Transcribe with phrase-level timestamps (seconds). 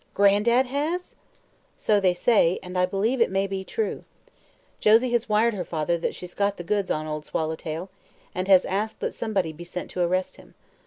[0.15, 1.13] "Gran'dad has?"
[1.77, 4.03] "So they say, and I believe it may be true.
[4.79, 7.91] Josie has wired her father that she's got the goods on Old Swallowtail
[8.33, 10.55] and has asked that somebody be sent to arrest him.